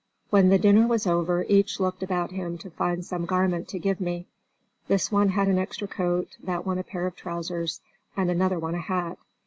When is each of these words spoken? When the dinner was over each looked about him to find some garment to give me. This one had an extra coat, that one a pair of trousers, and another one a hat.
When 0.31 0.49
the 0.49 0.57
dinner 0.57 0.87
was 0.87 1.05
over 1.05 1.45
each 1.47 1.79
looked 1.79 2.01
about 2.01 2.31
him 2.31 2.57
to 2.57 2.71
find 2.71 3.05
some 3.05 3.27
garment 3.27 3.67
to 3.67 3.77
give 3.77 4.01
me. 4.01 4.25
This 4.87 5.11
one 5.11 5.29
had 5.29 5.47
an 5.47 5.59
extra 5.59 5.87
coat, 5.87 6.37
that 6.43 6.65
one 6.65 6.79
a 6.79 6.83
pair 6.83 7.05
of 7.05 7.15
trousers, 7.15 7.81
and 8.17 8.31
another 8.31 8.57
one 8.57 8.73
a 8.73 8.79
hat. 8.81 9.19